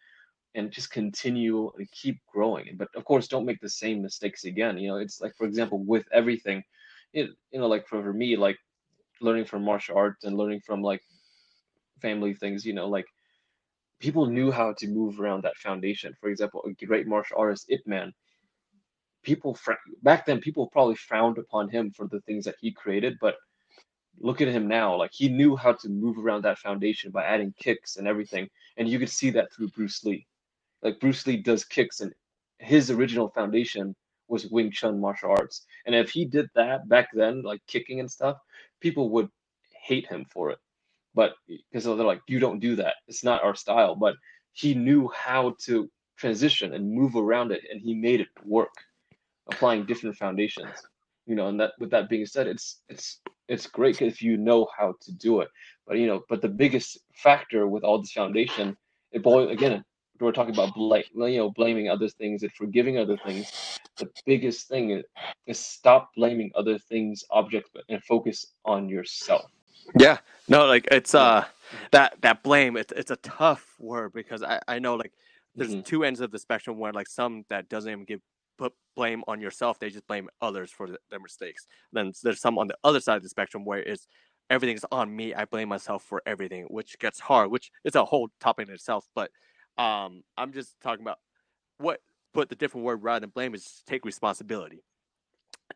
and 0.54 0.70
just 0.70 0.90
continue 0.90 1.70
and 1.78 1.90
keep 1.92 2.18
growing. 2.32 2.76
But 2.76 2.88
of 2.96 3.04
course, 3.04 3.28
don't 3.28 3.46
make 3.46 3.60
the 3.60 3.68
same 3.68 4.02
mistakes 4.02 4.44
again. 4.44 4.78
You 4.78 4.88
know, 4.90 4.96
it's 4.96 5.20
like 5.20 5.34
for 5.36 5.46
example, 5.46 5.82
with 5.84 6.06
everything, 6.12 6.62
it 7.12 7.30
you 7.52 7.60
know, 7.60 7.68
like 7.68 7.86
for, 7.88 8.02
for 8.02 8.12
me, 8.12 8.36
like 8.36 8.58
learning 9.20 9.44
from 9.46 9.64
martial 9.64 9.96
arts 9.96 10.24
and 10.24 10.36
learning 10.36 10.60
from 10.66 10.82
like 10.82 11.02
family 12.00 12.34
things, 12.34 12.64
you 12.66 12.74
know, 12.74 12.88
like 12.88 13.06
people 14.00 14.26
knew 14.26 14.50
how 14.50 14.72
to 14.78 14.88
move 14.88 15.20
around 15.20 15.42
that 15.44 15.56
foundation. 15.56 16.14
For 16.20 16.28
example, 16.30 16.64
a 16.66 16.86
great 16.86 17.06
martial 17.06 17.38
artist, 17.38 17.66
Ip 17.68 17.86
Man, 17.86 18.12
people 19.22 19.58
back 20.02 20.26
then 20.26 20.40
people 20.40 20.68
probably 20.68 20.96
frowned 20.96 21.38
upon 21.38 21.68
him 21.70 21.92
for 21.92 22.08
the 22.08 22.20
things 22.22 22.44
that 22.46 22.56
he 22.60 22.72
created, 22.72 23.18
but 23.20 23.36
look 24.20 24.40
at 24.40 24.48
him 24.48 24.68
now. 24.68 24.96
Like 24.96 25.12
he 25.14 25.28
knew 25.28 25.56
how 25.56 25.72
to 25.74 25.88
move 25.88 26.18
around 26.18 26.44
that 26.44 26.58
foundation 26.58 27.10
by 27.12 27.24
adding 27.24 27.54
kicks 27.58 27.96
and 27.96 28.08
everything, 28.08 28.48
and 28.76 28.88
you 28.88 28.98
could 28.98 29.10
see 29.10 29.30
that 29.32 29.52
through 29.54 29.68
Bruce 29.70 30.04
Lee. 30.04 30.26
Like 30.82 31.00
Bruce 31.00 31.26
Lee 31.26 31.38
does 31.38 31.64
kicks, 31.64 32.00
and 32.00 32.12
his 32.58 32.90
original 32.90 33.30
foundation 33.30 33.94
was 34.28 34.46
Wing 34.48 34.70
Chun 34.72 35.00
martial 35.00 35.30
arts. 35.30 35.66
And 35.86 35.94
if 35.94 36.10
he 36.10 36.24
did 36.24 36.48
that 36.54 36.88
back 36.88 37.08
then, 37.14 37.42
like 37.42 37.60
kicking 37.68 38.00
and 38.00 38.10
stuff, 38.10 38.38
people 38.80 39.10
would 39.10 39.28
hate 39.72 40.06
him 40.06 40.26
for 40.32 40.50
it 40.50 40.58
but 41.14 41.34
because 41.48 41.84
they're 41.84 41.94
like, 41.94 42.20
you 42.26 42.38
don't 42.38 42.60
do 42.60 42.76
that. 42.76 42.94
It's 43.08 43.24
not 43.24 43.42
our 43.42 43.54
style. 43.54 43.94
But 43.96 44.16
he 44.52 44.74
knew 44.74 45.10
how 45.14 45.56
to 45.64 45.90
transition 46.16 46.74
and 46.74 46.90
move 46.92 47.16
around 47.16 47.52
it, 47.52 47.62
and 47.70 47.80
he 47.80 47.94
made 47.94 48.20
it 48.20 48.28
work, 48.44 48.72
applying 49.50 49.86
different 49.86 50.16
foundations. 50.16 50.70
You 51.26 51.36
know, 51.36 51.48
and 51.48 51.60
that 51.60 51.72
with 51.78 51.90
that 51.90 52.08
being 52.08 52.26
said, 52.26 52.46
it's 52.46 52.82
it's 52.88 53.20
it's 53.48 53.66
great 53.66 54.02
if 54.02 54.22
you 54.22 54.36
know 54.36 54.66
how 54.76 54.94
to 55.00 55.12
do 55.12 55.40
it. 55.40 55.48
But 55.86 55.98
you 55.98 56.06
know, 56.06 56.22
but 56.28 56.42
the 56.42 56.48
biggest 56.48 56.98
factor 57.14 57.66
with 57.68 57.84
all 57.84 58.00
this 58.00 58.12
foundation, 58.12 58.76
it 59.12 59.22
boils 59.22 59.50
again. 59.50 59.84
We're 60.20 60.32
talking 60.32 60.54
about 60.54 60.74
blame, 60.74 61.02
you 61.14 61.38
know, 61.38 61.50
blaming 61.50 61.88
other 61.88 62.08
things 62.08 62.42
and 62.42 62.52
forgiving 62.52 62.96
other 62.96 63.16
things. 63.16 63.78
The 63.96 64.08
biggest 64.24 64.68
thing 64.68 64.90
is, 64.90 65.04
is 65.46 65.58
stop 65.58 66.10
blaming 66.16 66.52
other 66.54 66.78
things, 66.78 67.24
objects, 67.30 67.70
and 67.88 68.02
focus 68.04 68.46
on 68.64 68.88
yourself 68.88 69.50
yeah, 69.98 70.18
no, 70.48 70.66
like 70.66 70.88
it's 70.90 71.14
uh 71.14 71.44
that 71.90 72.14
that 72.22 72.42
blame. 72.42 72.76
It's 72.76 72.92
it's 72.92 73.10
a 73.10 73.16
tough 73.16 73.74
word 73.78 74.12
because 74.12 74.42
I 74.42 74.60
I 74.68 74.78
know 74.78 74.94
like 74.94 75.12
there's 75.54 75.70
mm-hmm. 75.70 75.82
two 75.82 76.04
ends 76.04 76.20
of 76.20 76.30
the 76.30 76.38
spectrum 76.38 76.78
where 76.78 76.92
like 76.92 77.08
some 77.08 77.44
that 77.50 77.68
doesn't 77.68 77.90
even 77.90 78.04
give 78.04 78.20
put 78.62 78.72
blame 78.94 79.22
on 79.26 79.40
yourself. 79.40 79.78
They 79.78 79.90
just 79.90 80.06
blame 80.06 80.28
others 80.40 80.70
for 80.70 80.86
the, 80.86 80.98
their 81.10 81.20
mistakes. 81.20 81.66
Then 81.92 82.12
there's 82.22 82.40
some 82.40 82.58
on 82.58 82.68
the 82.68 82.76
other 82.84 83.00
side 83.00 83.16
of 83.16 83.22
the 83.22 83.28
spectrum 83.28 83.64
where 83.64 83.80
it's 83.80 84.06
everything's 84.50 84.84
on 84.92 85.14
me. 85.14 85.34
I 85.34 85.44
blame 85.46 85.68
myself 85.68 86.04
for 86.04 86.22
everything, 86.26 86.64
which 86.64 86.98
gets 86.98 87.18
hard. 87.20 87.50
Which 87.50 87.70
is 87.84 87.94
a 87.94 88.04
whole 88.04 88.28
topic 88.40 88.68
in 88.68 88.74
itself. 88.74 89.08
But 89.14 89.30
um, 89.78 90.22
I'm 90.36 90.52
just 90.52 90.80
talking 90.80 91.02
about 91.02 91.18
what 91.78 92.00
put 92.32 92.48
the 92.48 92.54
different 92.54 92.86
word 92.86 93.02
rather 93.02 93.20
than 93.20 93.30
blame 93.30 93.54
is 93.54 93.82
take 93.86 94.04
responsibility 94.04 94.82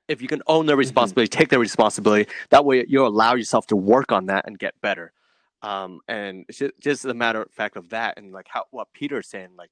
if 0.09 0.23
you 0.23 0.29
can 0.29 0.43
own 0.47 0.67
the 0.67 0.73
mm-hmm. 0.73 0.79
responsibility, 0.79 1.31
mm-hmm. 1.31 1.39
take 1.39 1.49
the 1.49 1.59
responsibility. 1.59 2.31
That 2.51 2.65
way, 2.65 2.85
you 2.87 3.05
allow 3.07 3.35
yourself 3.35 3.67
to 3.69 3.77
work 3.77 4.13
on 4.13 4.27
that 4.27 4.47
and 4.47 4.59
get 4.59 4.81
better. 4.81 5.13
Um, 5.63 6.01
and 6.07 6.45
it's 6.49 6.59
just, 6.59 6.75
just 6.81 7.05
a 7.07 7.15
matter 7.15 7.43
of 7.43 7.51
fact 7.51 7.77
of 7.77 7.89
that, 7.91 8.19
and 8.19 8.33
like 8.33 8.47
how 8.49 8.65
what 8.71 8.89
Peter's 8.93 9.29
saying, 9.29 9.51
like 9.57 9.71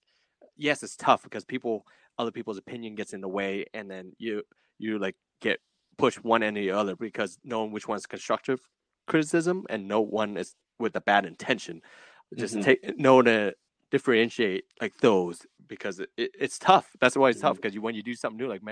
yes, 0.57 0.83
it's 0.83 0.97
tough 0.97 1.23
because 1.23 1.45
people, 1.45 1.87
other 2.19 2.31
people's 2.31 2.59
opinion 2.59 2.95
gets 2.95 3.13
in 3.13 3.21
the 3.21 3.29
way, 3.29 3.67
and 3.75 3.91
then 3.91 4.13
you 4.19 4.43
you 4.79 4.99
like 4.99 5.17
get 5.41 5.61
pushed 5.97 6.25
one 6.25 6.43
end 6.43 6.57
or 6.57 6.61
the 6.61 6.71
other 6.71 6.97
because 6.97 7.39
knowing 7.45 7.71
which 7.71 7.87
one's 7.87 8.07
constructive 8.07 8.61
criticism 9.07 9.65
and 9.71 9.87
no 9.87 10.01
one 10.01 10.37
is 10.37 10.55
with 10.79 10.97
a 10.97 11.01
bad 11.01 11.27
intention. 11.27 11.81
Just 12.37 12.55
mm-hmm. 12.55 12.63
take 12.63 12.99
know 12.99 13.23
to 13.23 13.55
differentiate 13.91 14.65
like 14.81 14.97
those 14.99 15.47
because 15.69 16.01
it, 16.01 16.11
it, 16.17 16.31
it's 16.39 16.59
tough. 16.59 16.91
That's 17.01 17.17
why 17.17 17.29
it's 17.29 17.39
mm-hmm. 17.39 17.49
tough 17.49 17.57
because 17.57 17.75
you 17.75 17.83
when 17.83 17.95
you 17.95 18.03
do 18.03 18.15
something 18.15 18.39
new, 18.39 18.49
like 18.49 18.63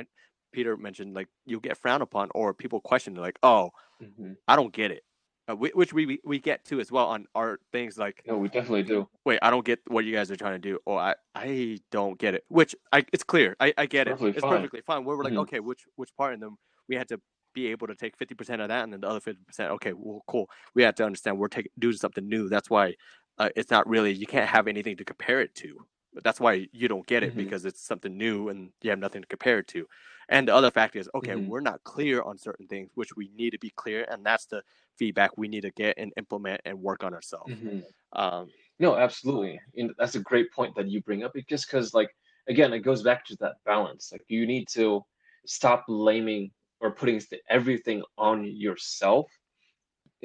Peter 0.53 0.77
mentioned, 0.77 1.15
like 1.15 1.29
you 1.47 1.61
get 1.61 1.79
frowned 1.79 2.03
upon 2.03 2.29
or 2.35 2.53
people 2.55 2.81
question, 2.81 3.15
like, 3.15 3.39
"Oh, 3.43 3.71
mm-hmm. 4.03 4.33
I 4.49 4.57
don't 4.57 4.73
get 4.73 4.91
it," 4.91 5.03
uh, 5.49 5.57
which 5.57 5.93
we 5.93 6.21
we 6.25 6.39
get 6.39 6.65
to 6.67 6.81
as 6.81 6.93
well 6.93 7.07
on 7.07 7.27
our 7.35 7.59
things. 7.73 7.99
Like, 7.99 8.23
no, 8.27 8.39
we 8.39 8.49
definitely 8.49 8.85
do. 8.85 9.09
Wait, 9.25 9.39
I 9.43 9.51
don't 9.51 9.65
get 9.65 9.81
what 9.89 10.05
you 10.05 10.13
guys 10.13 10.31
are 10.31 10.37
trying 10.37 10.55
to 10.55 10.59
do, 10.59 10.79
or 10.87 10.99
I 11.01 11.15
I 11.35 11.79
don't 11.91 12.19
get 12.19 12.35
it. 12.35 12.45
Which 12.49 12.75
I 12.93 13.05
it's 13.13 13.25
clear, 13.25 13.57
I 13.61 13.75
I 13.77 13.87
get 13.87 14.09
it. 14.09 14.21
It's 14.21 14.41
fine. 14.41 14.57
perfectly 14.57 14.81
fine. 14.83 15.05
Where 15.05 15.17
we're 15.17 15.25
like, 15.25 15.33
mm-hmm. 15.33 15.41
okay, 15.41 15.61
which 15.61 15.85
which 15.97 16.15
part 16.17 16.35
in 16.35 16.41
them 16.41 16.59
we 16.89 16.97
had 16.97 17.09
to 17.09 17.21
be 17.55 17.67
able 17.67 17.87
to 17.87 17.95
take 17.95 18.17
50% 18.17 18.63
of 18.63 18.69
that 18.69 18.83
and 18.83 18.91
then 18.95 19.03
the 19.03 19.07
other 19.07 19.21
50% 19.21 19.37
okay 19.73 19.93
well 19.95 20.25
cool 20.27 20.49
we 20.75 20.83
have 20.85 20.95
to 20.95 21.05
understand 21.05 21.39
we're 21.39 21.49
taking 21.49 21.71
doing 21.79 21.95
something 21.95 22.27
new 22.27 22.49
that's 22.49 22.71
why 22.71 22.95
uh, 23.37 23.51
it's 23.55 23.71
not 23.71 23.87
really 23.87 24.11
you 24.11 24.25
can't 24.25 24.49
have 24.49 24.67
anything 24.67 24.97
to 24.97 25.05
compare 25.05 25.43
it 25.43 25.55
to 25.57 25.87
but 26.15 26.25
that's 26.25 26.41
why 26.41 26.69
you 26.73 26.89
don't 26.89 27.07
get 27.07 27.23
it 27.23 27.31
mm-hmm. 27.31 27.45
because 27.45 27.65
it's 27.65 27.81
something 27.81 28.17
new 28.17 28.49
and 28.49 28.71
you 28.83 28.91
have 28.91 28.99
nothing 28.99 29.23
to 29.23 29.29
compare 29.29 29.59
it 29.59 29.69
to. 29.69 29.87
And 30.29 30.49
the 30.49 30.55
other 30.55 30.71
fact 30.71 30.97
is, 30.97 31.09
okay, 31.15 31.33
mm-hmm. 31.33 31.49
we're 31.49 31.61
not 31.61 31.83
clear 31.85 32.23
on 32.23 32.39
certain 32.39 32.67
things, 32.67 32.91
which 32.95 33.17
we 33.17 33.31
need 33.37 33.51
to 33.51 33.59
be 33.59 33.71
clear, 33.71 34.07
and 34.09 34.25
that's 34.25 34.47
the 34.47 34.63
feedback 34.99 35.31
we 35.37 35.49
need 35.49 35.63
to 35.63 35.71
get 35.73 35.95
and 35.99 36.13
implement 36.17 36.61
and 36.65 36.79
work 36.79 37.05
on 37.05 37.15
ourselves. 37.15 37.53
Mm-hmm. 37.53 37.81
Um, 38.13 38.49
no, 38.79 38.97
absolutely, 38.97 39.61
and 39.77 39.93
that's 39.99 40.15
a 40.15 40.21
great 40.21 40.51
point 40.53 40.75
that 40.77 40.89
you 40.89 41.03
bring 41.03 41.23
up. 41.25 41.35
Just 41.49 41.67
because, 41.67 41.95
like, 41.95 42.11
again, 42.49 42.73
it 42.73 42.81
goes 42.81 43.03
back 43.03 43.25
to 43.27 43.37
that 43.41 43.57
balance. 43.65 44.11
Like, 44.13 44.25
you 44.29 44.47
need 44.47 44.69
to 44.73 45.05
stop 45.47 45.85
blaming 45.87 46.51
or 46.81 46.91
putting 46.91 47.21
everything 47.49 48.03
on 48.19 48.45
yourself. 48.45 49.31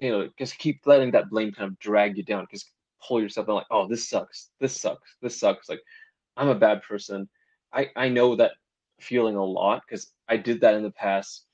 You 0.01 0.11
know, 0.11 0.29
just 0.39 0.57
keep 0.57 0.81
letting 0.85 1.11
that 1.11 1.29
blame 1.29 1.51
kind 1.51 1.71
of 1.71 1.79
drag 1.79 2.17
you 2.17 2.23
down. 2.23 2.43
Because 2.43 2.65
pull 3.05 3.21
yourself 3.21 3.47
and 3.47 3.55
like, 3.55 3.67
oh, 3.69 3.87
this 3.87 4.09
sucks, 4.09 4.49
this 4.59 4.79
sucks, 4.79 5.17
this 5.21 5.39
sucks. 5.39 5.69
Like, 5.69 5.81
I'm 6.35 6.49
a 6.49 6.55
bad 6.55 6.81
person. 6.81 7.29
I 7.73 7.89
I 7.95 8.09
know 8.09 8.35
that 8.35 8.53
feeling 8.99 9.35
a 9.35 9.43
lot 9.43 9.83
because 9.87 10.11
I 10.27 10.37
did 10.37 10.61
that 10.61 10.73
in 10.73 10.83
the 10.83 10.91
past. 10.91 11.45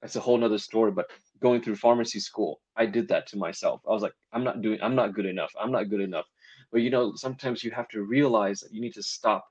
That's 0.00 0.16
a 0.16 0.20
whole 0.20 0.38
nother 0.38 0.58
story, 0.58 0.92
but 0.92 1.06
going 1.40 1.60
through 1.60 1.76
pharmacy 1.76 2.20
school, 2.20 2.60
I 2.76 2.86
did 2.86 3.08
that 3.08 3.26
to 3.28 3.38
myself. 3.38 3.80
I 3.88 3.92
was 3.92 4.02
like, 4.02 4.14
I'm 4.32 4.44
not 4.44 4.62
doing, 4.62 4.78
I'm 4.82 4.94
not 4.94 5.14
good 5.14 5.26
enough. 5.26 5.52
I'm 5.60 5.72
not 5.72 5.90
good 5.90 6.00
enough. 6.00 6.26
But 6.72 6.82
you 6.82 6.90
know, 6.90 7.14
sometimes 7.14 7.62
you 7.62 7.70
have 7.72 7.88
to 7.88 8.02
realize 8.02 8.60
that 8.60 8.72
you 8.72 8.80
need 8.80 8.94
to 8.94 9.02
stop 9.02 9.44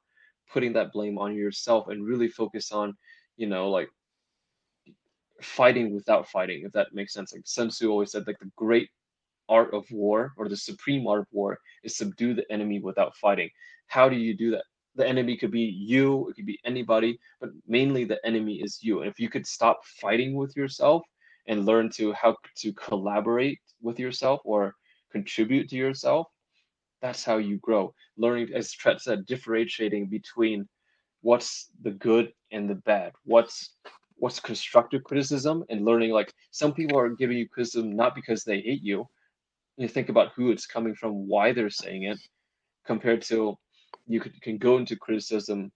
putting 0.51 0.73
that 0.73 0.91
blame 0.91 1.17
on 1.17 1.35
yourself 1.35 1.87
and 1.87 2.05
really 2.05 2.27
focus 2.27 2.71
on, 2.71 2.95
you 3.37 3.47
know, 3.47 3.69
like 3.69 3.89
fighting 5.41 5.93
without 5.93 6.27
fighting, 6.27 6.63
if 6.65 6.71
that 6.73 6.93
makes 6.93 7.13
sense. 7.13 7.33
Like 7.33 7.43
Sun 7.45 7.69
Tzu 7.69 7.89
always 7.89 8.11
said, 8.11 8.27
like 8.27 8.39
the 8.39 8.51
great 8.55 8.89
art 9.49 9.73
of 9.73 9.85
war 9.91 10.33
or 10.37 10.49
the 10.49 10.57
supreme 10.57 11.05
art 11.07 11.21
of 11.21 11.27
war 11.31 11.59
is 11.83 11.97
subdue 11.97 12.33
the 12.33 12.51
enemy 12.51 12.79
without 12.79 13.15
fighting. 13.17 13.49
How 13.87 14.09
do 14.09 14.15
you 14.15 14.35
do 14.35 14.51
that? 14.51 14.63
The 14.95 15.07
enemy 15.07 15.37
could 15.37 15.51
be 15.51 15.61
you, 15.61 16.29
it 16.29 16.35
could 16.35 16.45
be 16.45 16.59
anybody, 16.65 17.19
but 17.39 17.49
mainly 17.67 18.05
the 18.05 18.25
enemy 18.25 18.55
is 18.55 18.79
you. 18.81 19.01
And 19.01 19.11
if 19.11 19.19
you 19.19 19.29
could 19.29 19.45
stop 19.45 19.79
fighting 20.01 20.35
with 20.35 20.55
yourself 20.55 21.03
and 21.47 21.65
learn 21.65 21.89
to 21.91 22.13
how 22.13 22.35
to 22.57 22.73
collaborate 22.73 23.59
with 23.81 23.99
yourself 23.99 24.41
or 24.43 24.75
contribute 25.11 25.69
to 25.69 25.75
yourself, 25.75 26.27
that's 27.01 27.23
how 27.23 27.37
you 27.37 27.57
grow. 27.57 27.93
Learning, 28.17 28.49
as 28.53 28.71
Tret 28.71 29.01
said, 29.01 29.25
differentiating 29.25 30.07
between 30.07 30.67
what's 31.21 31.69
the 31.81 31.91
good 31.91 32.31
and 32.51 32.69
the 32.69 32.75
bad, 32.75 33.11
what's 33.23 33.75
what's 34.17 34.39
constructive 34.39 35.03
criticism, 35.03 35.63
and 35.69 35.83
learning 35.83 36.11
like 36.11 36.33
some 36.51 36.73
people 36.73 36.97
are 36.97 37.09
giving 37.09 37.37
you 37.37 37.49
criticism 37.49 37.95
not 37.95 38.15
because 38.15 38.43
they 38.43 38.61
hate 38.61 38.81
you. 38.81 39.05
You 39.77 39.87
think 39.89 40.09
about 40.09 40.31
who 40.35 40.51
it's 40.51 40.65
coming 40.65 40.95
from, 40.95 41.27
why 41.27 41.51
they're 41.51 41.69
saying 41.69 42.03
it, 42.03 42.19
compared 42.85 43.21
to 43.23 43.57
you 44.07 44.19
could, 44.19 44.39
can 44.41 44.57
go 44.57 44.77
into 44.77 44.95
criticism 44.95 45.71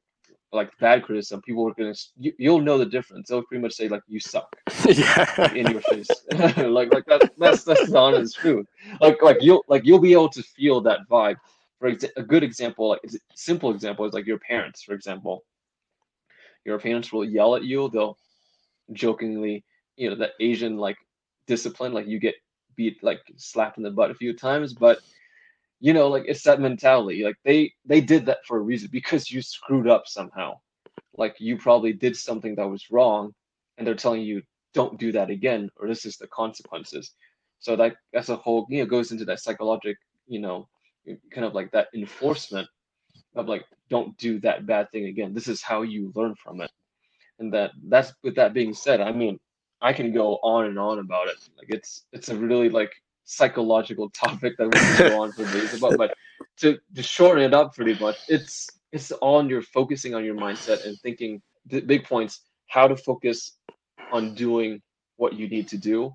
like 0.52 0.72
bad 0.80 1.04
criticism, 1.04 1.42
people 1.42 1.68
are 1.68 1.74
gonna 1.74 1.94
you, 2.18 2.34
you'll 2.38 2.62
know 2.62 2.78
the 2.78 2.86
difference. 2.86 3.30
They'll 3.30 3.44
pretty 3.44 3.62
much 3.62 3.74
say 3.74 3.88
like 3.88 4.02
you 4.08 4.20
suck, 4.20 4.56
yeah, 4.86 5.54
in 5.54 5.70
your 5.72 5.82
face, 5.82 6.10
like 6.58 6.94
like 6.94 7.06
that. 7.06 7.32
That's 7.38 7.64
that's 7.64 7.90
the 7.90 7.98
honest 7.98 8.36
truth. 8.38 8.66
Like 9.00 9.22
like 9.22 9.38
you'll 9.42 9.64
like 9.68 9.86
you'll 9.86 10.00
be 10.00 10.14
able 10.14 10.30
to 10.30 10.44
feel 10.44 10.82
that 10.82 11.00
vibe. 11.10 11.36
For 11.80 11.92
exa- 11.92 12.12
a 12.18 12.24
good 12.24 12.44
example, 12.44 12.90
like 12.90 13.02
simple 13.36 13.72
example 13.72 14.06
is 14.06 14.14
like 14.14 14.26
your 14.26 14.40
parents, 14.40 14.84
for 14.84 14.94
example. 14.94 15.44
Your 16.66 16.78
parents 16.80 17.14
will 17.14 17.24
yell 17.24 17.56
at 17.56 17.64
you. 17.64 17.90
They'll 17.90 18.18
jokingly, 18.92 19.64
you 19.96 20.10
know, 20.10 20.16
the 20.16 20.32
Asian 20.40 20.78
like 20.78 20.98
discipline, 21.48 21.94
like 21.94 22.08
you 22.08 22.20
get 22.20 22.36
beat, 22.76 23.02
like 23.04 23.22
slapped 23.38 23.78
in 23.78 23.84
the 23.84 23.92
butt 23.92 24.12
a 24.12 24.16
few 24.16 24.34
times, 24.34 24.74
but 24.74 25.00
you 25.80 25.94
know 25.94 26.08
like 26.08 26.24
it's 26.28 26.44
that 26.44 26.60
mentality 26.60 27.24
like 27.24 27.38
they 27.44 27.74
they 27.86 28.02
did 28.02 28.26
that 28.26 28.46
for 28.46 28.58
a 28.58 28.62
reason 28.62 28.90
because 28.92 29.32
you 29.32 29.42
screwed 29.42 29.88
up 29.88 30.04
somehow. 30.08 30.58
Like 31.18 31.36
you 31.40 31.58
probably 31.58 31.94
did 31.94 32.16
something 32.16 32.56
that 32.56 32.70
was 32.70 32.92
wrong 32.92 33.34
and 33.78 33.86
they're 33.86 33.96
telling 33.96 34.22
you 34.22 34.42
don't 34.74 35.00
do 35.00 35.12
that 35.14 35.30
again 35.30 35.70
or 35.78 35.88
this 35.88 36.06
is 36.06 36.18
the 36.18 36.28
consequences. 36.28 37.14
So 37.60 37.76
that 37.76 37.96
as 38.14 38.30
a 38.30 38.36
whole 38.36 38.68
you 38.70 38.80
know 38.80 38.86
goes 38.86 39.12
into 39.12 39.26
that 39.26 39.40
psychological 39.40 40.02
you 40.28 40.40
know 40.40 40.68
kind 41.32 41.46
of 41.46 41.54
like 41.54 41.72
that 41.72 41.88
enforcement 41.94 42.68
of 43.36 43.48
like 43.48 43.66
don't 43.90 44.16
do 44.18 44.40
that 44.42 44.66
bad 44.66 44.92
thing 44.92 45.06
again. 45.06 45.34
This 45.34 45.48
is 45.48 45.62
how 45.62 45.82
you 45.82 46.12
learn 46.16 46.36
from 46.36 46.62
it. 46.62 46.72
And 47.40 47.54
that 47.54 47.72
that's 47.88 48.14
with 48.24 48.36
that 48.36 48.54
being 48.54 48.74
said 48.74 49.00
i 49.00 49.14
mean 49.14 49.40
i 49.82 49.94
can 49.94 50.12
go 50.14 50.40
on 50.44 50.66
and 50.66 50.78
on 50.78 51.00
about 51.00 51.28
it. 51.30 51.38
Like 51.58 51.70
it's 51.70 52.06
it's 52.12 52.30
a 52.30 52.36
really 52.36 52.70
like 52.70 52.94
psychological 53.30 54.10
topic 54.26 54.58
that 54.58 54.66
we 54.66 54.72
can 54.72 55.10
go 55.10 55.22
on 55.22 55.32
for 55.32 55.44
days 55.46 55.74
about. 55.76 55.98
But 55.98 56.14
to, 56.58 56.78
to 56.96 57.04
shorten 57.04 57.44
it 57.44 57.54
up 57.54 57.76
pretty 57.76 57.98
much, 58.00 58.18
it's 58.28 58.68
it's 58.92 59.12
on 59.22 59.48
your 59.48 59.62
focusing 59.62 60.16
on 60.16 60.26
your 60.26 60.36
mindset 60.36 60.86
and 60.86 60.98
thinking 61.00 61.42
the 61.68 61.80
big 61.80 62.06
points, 62.06 62.42
how 62.68 62.88
to 62.88 62.98
focus 62.98 63.58
on 64.12 64.34
doing 64.34 64.82
what 65.18 65.34
you 65.34 65.48
need 65.48 65.68
to 65.68 65.78
do 65.78 66.12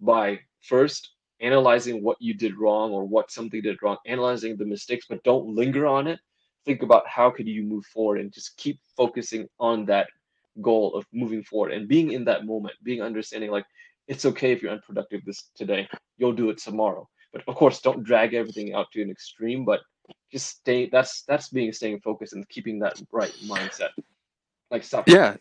by 0.00 0.40
first 0.62 1.10
analyzing 1.40 2.02
what 2.02 2.16
you 2.18 2.32
did 2.32 2.56
wrong 2.56 2.92
or 2.92 3.04
what 3.04 3.30
something 3.30 3.60
did 3.60 3.76
wrong, 3.82 3.98
analyzing 4.06 4.56
the 4.56 4.64
mistakes, 4.64 5.04
but 5.08 5.22
don't 5.22 5.54
linger 5.54 5.86
on 5.86 6.06
it. 6.06 6.18
Think 6.64 6.82
about 6.82 7.06
how 7.06 7.30
could 7.30 7.46
you 7.46 7.62
move 7.62 7.84
forward 7.84 8.20
and 8.20 8.32
just 8.32 8.56
keep 8.56 8.80
focusing 8.96 9.46
on 9.60 9.84
that 9.86 10.08
goal 10.62 10.94
of 10.94 11.04
moving 11.12 11.42
forward 11.42 11.72
and 11.72 11.86
being 11.86 12.12
in 12.12 12.24
that 12.24 12.46
moment, 12.46 12.74
being 12.82 13.02
understanding 13.02 13.50
like 13.50 13.66
it's 14.08 14.24
okay 14.24 14.52
if 14.52 14.62
you're 14.62 14.72
unproductive 14.72 15.24
this 15.24 15.50
today. 15.54 15.88
You'll 16.16 16.32
do 16.32 16.50
it 16.50 16.58
tomorrow. 16.58 17.08
But 17.32 17.42
of 17.46 17.54
course, 17.54 17.80
don't 17.80 18.02
drag 18.02 18.34
everything 18.34 18.74
out 18.74 18.86
to 18.92 19.02
an 19.02 19.10
extreme. 19.10 19.64
But 19.64 19.80
just 20.32 20.48
stay. 20.48 20.88
That's 20.90 21.22
that's 21.22 21.50
being 21.50 21.72
staying 21.72 22.00
focused 22.00 22.32
and 22.32 22.48
keeping 22.48 22.78
that 22.80 23.00
right 23.12 23.34
mindset. 23.46 23.90
Like 24.70 24.82
stop. 24.82 25.08
Yeah. 25.08 25.36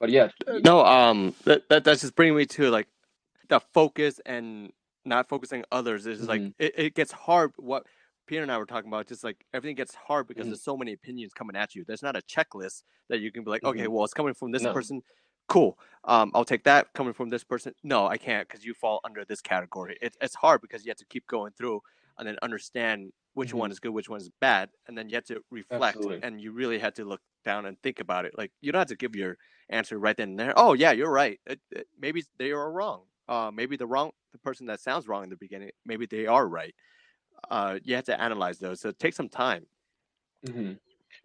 But 0.00 0.10
yeah. 0.10 0.30
No. 0.46 0.84
Um. 0.84 1.34
That, 1.44 1.68
that 1.68 1.84
that's 1.84 2.00
just 2.00 2.16
bringing 2.16 2.36
me 2.36 2.46
to 2.46 2.70
like 2.70 2.88
the 3.48 3.60
focus 3.72 4.20
and 4.26 4.72
not 5.04 5.28
focusing 5.28 5.64
others 5.70 6.06
is 6.06 6.20
mm-hmm. 6.20 6.28
like 6.28 6.42
it, 6.58 6.74
it 6.76 6.94
gets 6.94 7.12
hard. 7.12 7.52
What 7.56 7.84
Peter 8.26 8.42
and 8.42 8.52
I 8.52 8.58
were 8.58 8.66
talking 8.66 8.88
about, 8.88 9.06
just 9.06 9.24
like 9.24 9.44
everything 9.52 9.76
gets 9.76 9.94
hard 9.94 10.28
because 10.28 10.42
mm-hmm. 10.42 10.50
there's 10.50 10.62
so 10.62 10.76
many 10.76 10.92
opinions 10.92 11.32
coming 11.32 11.56
at 11.56 11.74
you. 11.74 11.84
There's 11.86 12.02
not 12.02 12.16
a 12.16 12.20
checklist 12.20 12.82
that 13.08 13.20
you 13.20 13.32
can 13.32 13.44
be 13.44 13.50
like, 13.50 13.62
mm-hmm. 13.62 13.78
okay, 13.78 13.88
well, 13.88 14.04
it's 14.04 14.14
coming 14.14 14.34
from 14.34 14.52
this 14.52 14.62
no. 14.62 14.72
person 14.72 15.02
cool. 15.48 15.78
Um, 16.04 16.30
i'll 16.34 16.44
take 16.44 16.64
that 16.64 16.92
coming 16.94 17.12
from 17.12 17.28
this 17.28 17.44
person. 17.44 17.74
No 17.82 18.06
i 18.06 18.16
can't 18.16 18.48
because 18.48 18.64
you 18.64 18.74
fall 18.74 19.00
under 19.04 19.24
this 19.24 19.40
category. 19.40 19.98
It, 20.00 20.16
it's 20.20 20.34
hard 20.34 20.60
because 20.60 20.84
you 20.84 20.90
have 20.90 20.98
to 20.98 21.06
keep 21.06 21.26
going 21.26 21.52
through 21.56 21.80
and 22.18 22.26
then 22.26 22.36
understand 22.42 23.12
which 23.34 23.50
mm-hmm. 23.50 23.58
one 23.58 23.70
is 23.70 23.78
good 23.78 23.90
which 23.90 24.08
one 24.08 24.20
is 24.20 24.30
bad 24.40 24.68
and 24.86 24.96
then 24.96 25.08
you 25.08 25.14
have 25.14 25.24
to 25.24 25.40
reflect 25.50 25.96
Absolutely. 25.96 26.26
and 26.26 26.40
you 26.40 26.52
really 26.52 26.78
had 26.78 26.94
to 26.96 27.04
look 27.04 27.20
down 27.44 27.66
and 27.66 27.80
think 27.82 28.00
about 28.00 28.24
it. 28.24 28.32
Like 28.36 28.52
you 28.60 28.72
don't 28.72 28.80
have 28.80 28.88
to 28.88 28.96
give 28.96 29.14
your 29.14 29.36
answer 29.70 29.98
right 29.98 30.16
then 30.16 30.30
and 30.30 30.38
there 30.38 30.52
oh 30.56 30.72
yeah 30.72 30.92
you're 30.92 31.10
right. 31.10 31.38
It, 31.46 31.60
it, 31.70 31.86
maybe 31.98 32.24
they 32.38 32.52
are 32.52 32.70
wrong. 32.70 33.02
Uh, 33.28 33.50
maybe 33.52 33.76
the 33.76 33.86
wrong 33.86 34.10
the 34.32 34.38
person 34.38 34.66
that 34.66 34.80
sounds 34.80 35.06
wrong 35.06 35.24
in 35.24 35.30
the 35.30 35.36
beginning 35.36 35.70
maybe 35.84 36.06
they 36.06 36.26
are 36.26 36.46
right. 36.46 36.74
Uh, 37.50 37.78
you 37.84 37.94
have 37.94 38.04
to 38.04 38.20
analyze 38.20 38.58
those 38.58 38.80
so 38.80 38.92
take 38.92 39.14
some 39.14 39.28
time. 39.28 39.66
Mm-hmm. 40.46 40.74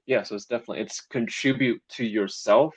yeah 0.08 0.24
so 0.24 0.34
it's 0.34 0.46
definitely 0.46 0.80
it's 0.80 1.00
contribute 1.00 1.80
to 1.90 2.04
yourself 2.04 2.74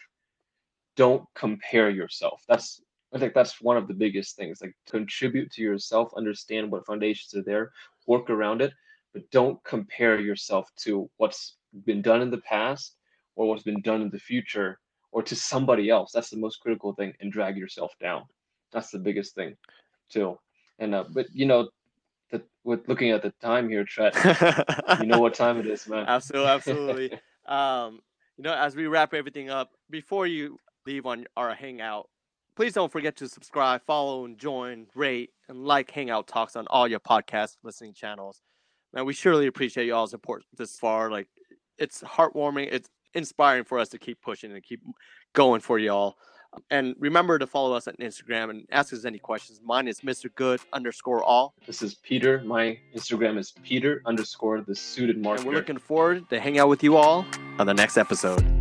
don't 0.96 1.24
compare 1.34 1.90
yourself. 1.90 2.42
That's 2.48 2.80
I 3.14 3.18
think 3.18 3.34
that's 3.34 3.60
one 3.62 3.76
of 3.76 3.88
the 3.88 3.94
biggest 3.94 4.36
things. 4.36 4.60
Like 4.60 4.74
contribute 4.90 5.50
to 5.52 5.62
yourself, 5.62 6.12
understand 6.16 6.70
what 6.70 6.86
foundations 6.86 7.34
are 7.34 7.42
there, 7.42 7.72
work 8.06 8.28
around 8.30 8.60
it, 8.60 8.72
but 9.12 9.30
don't 9.30 9.62
compare 9.64 10.20
yourself 10.20 10.68
to 10.84 11.08
what's 11.16 11.56
been 11.84 12.02
done 12.02 12.20
in 12.20 12.30
the 12.30 12.38
past 12.38 12.96
or 13.36 13.48
what's 13.48 13.62
been 13.62 13.80
done 13.80 14.02
in 14.02 14.10
the 14.10 14.18
future 14.18 14.78
or 15.12 15.22
to 15.22 15.36
somebody 15.36 15.88
else. 15.88 16.10
That's 16.12 16.30
the 16.30 16.36
most 16.36 16.56
critical 16.60 16.92
thing 16.94 17.14
and 17.20 17.32
drag 17.32 17.56
yourself 17.56 17.92
down. 18.00 18.24
That's 18.72 18.90
the 18.90 18.98
biggest 18.98 19.34
thing 19.34 19.56
too. 20.10 20.38
And 20.78 20.94
uh, 20.94 21.04
but 21.10 21.26
you 21.32 21.46
know, 21.46 21.70
the, 22.30 22.42
with 22.64 22.88
looking 22.88 23.10
at 23.12 23.22
the 23.22 23.32
time 23.40 23.68
here, 23.68 23.84
Tret, 23.84 24.14
you 25.00 25.06
know 25.06 25.20
what 25.20 25.34
time 25.34 25.58
it 25.58 25.66
is, 25.66 25.88
man. 25.88 26.04
Absolutely, 26.06 26.50
absolutely. 26.52 27.12
um, 27.46 28.00
you 28.36 28.44
know, 28.44 28.54
as 28.54 28.76
we 28.76 28.86
wrap 28.86 29.14
everything 29.14 29.48
up, 29.48 29.70
before 29.88 30.26
you 30.26 30.58
leave 30.86 31.06
on 31.06 31.26
our 31.36 31.54
Hangout. 31.54 32.08
Please 32.54 32.72
don't 32.72 32.90
forget 32.90 33.16
to 33.16 33.28
subscribe, 33.28 33.82
follow, 33.86 34.24
and 34.24 34.38
join, 34.38 34.86
rate, 34.94 35.30
and 35.48 35.66
like 35.66 35.90
Hangout 35.90 36.26
Talks 36.26 36.56
on 36.56 36.66
all 36.68 36.88
your 36.88 37.00
podcast 37.00 37.56
listening 37.62 37.92
channels. 37.92 38.40
Man, 38.94 39.04
we 39.04 39.12
surely 39.12 39.46
appreciate 39.46 39.86
y'all's 39.86 40.10
support 40.10 40.42
this 40.56 40.78
far. 40.78 41.10
Like, 41.10 41.28
it's 41.76 42.02
heartwarming. 42.02 42.68
It's 42.72 42.88
inspiring 43.12 43.64
for 43.64 43.78
us 43.78 43.90
to 43.90 43.98
keep 43.98 44.22
pushing 44.22 44.52
and 44.52 44.62
keep 44.62 44.80
going 45.34 45.60
for 45.60 45.78
y'all. 45.78 46.16
And 46.70 46.94
remember 46.98 47.38
to 47.38 47.46
follow 47.46 47.76
us 47.76 47.86
on 47.86 47.94
Instagram 48.00 48.48
and 48.48 48.64
ask 48.70 48.94
us 48.94 49.04
any 49.04 49.18
questions. 49.18 49.60
Mine 49.62 49.88
is 49.88 50.00
Mr. 50.00 50.34
Good 50.34 50.60
underscore 50.72 51.22
all. 51.22 51.54
This 51.66 51.82
is 51.82 51.96
Peter. 51.96 52.40
My 52.46 52.78
Instagram 52.96 53.36
is 53.36 53.52
Peter 53.62 54.00
underscore 54.06 54.62
the 54.62 54.74
suited 54.74 55.22
marketer. 55.22 55.38
And 55.38 55.46
we're 55.46 55.54
looking 55.54 55.78
forward 55.78 56.30
to 56.30 56.40
hang 56.40 56.58
out 56.58 56.68
with 56.68 56.82
you 56.82 56.96
all 56.96 57.26
on 57.58 57.66
the 57.66 57.74
next 57.74 57.98
episode. 57.98 58.55